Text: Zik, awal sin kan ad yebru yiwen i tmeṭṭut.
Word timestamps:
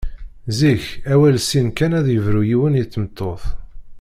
Zik, 0.59 0.83
awal 1.13 1.37
sin 1.47 1.67
kan 1.77 1.91
ad 1.99 2.07
yebru 2.13 2.41
yiwen 2.49 2.79
i 2.81 2.83
tmeṭṭut. 2.85 3.43